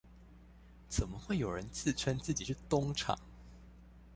[0.89, 3.15] 怎麼會有人自稱自己是東廠？